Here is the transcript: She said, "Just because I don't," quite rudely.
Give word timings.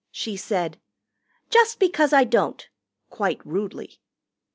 She 0.09 0.35
said, 0.35 0.79
"Just 1.51 1.77
because 1.77 2.11
I 2.11 2.23
don't," 2.23 2.67
quite 3.11 3.39
rudely. 3.45 3.99